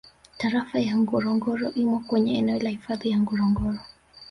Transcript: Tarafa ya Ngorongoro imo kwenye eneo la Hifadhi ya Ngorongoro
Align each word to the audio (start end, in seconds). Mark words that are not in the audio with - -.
Tarafa 0.39 0.77
ya 0.87 0.93
Ngorongoro 1.01 1.65
imo 1.81 1.99
kwenye 2.07 2.33
eneo 2.39 2.59
la 2.59 2.69
Hifadhi 2.69 3.09
ya 3.09 3.19
Ngorongoro 3.19 3.79